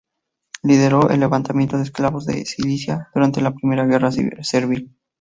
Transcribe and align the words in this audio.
Lideró 0.63 1.11
el 1.11 1.19
levantamiento 1.19 1.77
de 1.77 1.83
esclavos 1.83 2.25
de 2.25 2.43
Sicilia 2.43 3.09
durante 3.13 3.39
la 3.39 3.51
primera 3.53 3.85
guerra 3.85 4.09
servil. 4.11 4.97